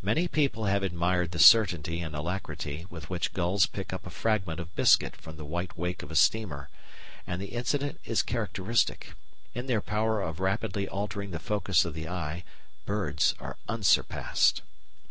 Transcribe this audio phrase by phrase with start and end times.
[0.00, 4.60] Many people have admired the certainty and alacrity with which gulls pick up a fragment
[4.60, 6.70] of biscuit from the white wake of a steamer,
[7.26, 9.12] and the incident is characteristic.
[9.52, 12.44] In their power of rapidly altering the focus of the eye,
[12.86, 14.62] birds are unsurpassed.